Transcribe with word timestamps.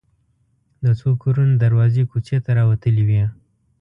د 0.83 0.85
څو 0.99 1.09
کورونو 1.21 1.53
دروازې 1.65 2.03
کوڅې 2.11 2.37
ته 2.45 2.51
راوتلې 2.59 3.03
وې. 3.07 3.23